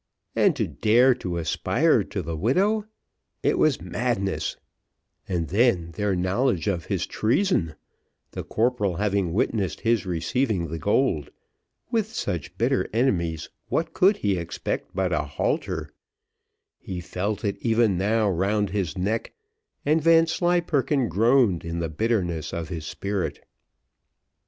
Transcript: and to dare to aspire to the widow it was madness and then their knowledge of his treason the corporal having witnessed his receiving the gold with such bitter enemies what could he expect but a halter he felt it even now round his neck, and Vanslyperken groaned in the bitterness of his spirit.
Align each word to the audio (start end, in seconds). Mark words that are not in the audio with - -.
and 0.35 0.55
to 0.55 0.67
dare 0.67 1.13
to 1.13 1.37
aspire 1.37 2.03
to 2.03 2.23
the 2.23 2.35
widow 2.35 2.85
it 3.43 3.59
was 3.59 3.79
madness 3.83 4.57
and 5.29 5.49
then 5.49 5.91
their 5.91 6.15
knowledge 6.15 6.67
of 6.67 6.85
his 6.85 7.05
treason 7.05 7.75
the 8.31 8.43
corporal 8.43 8.95
having 8.95 9.31
witnessed 9.31 9.81
his 9.81 10.03
receiving 10.03 10.69
the 10.69 10.79
gold 10.79 11.29
with 11.91 12.11
such 12.11 12.57
bitter 12.57 12.89
enemies 12.91 13.47
what 13.69 13.93
could 13.93 14.17
he 14.17 14.37
expect 14.39 14.89
but 14.95 15.13
a 15.13 15.21
halter 15.21 15.91
he 16.79 16.99
felt 16.99 17.45
it 17.45 17.55
even 17.59 17.95
now 17.95 18.27
round 18.27 18.71
his 18.71 18.97
neck, 18.97 19.33
and 19.85 20.01
Vanslyperken 20.01 21.09
groaned 21.09 21.63
in 21.63 21.77
the 21.77 21.89
bitterness 21.89 22.53
of 22.53 22.69
his 22.69 22.87
spirit. 22.87 23.45